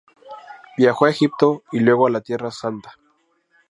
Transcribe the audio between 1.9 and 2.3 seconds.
a la